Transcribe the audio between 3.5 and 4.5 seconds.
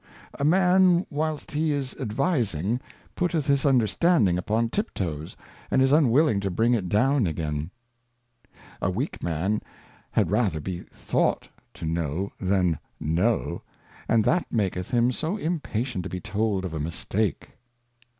Understanding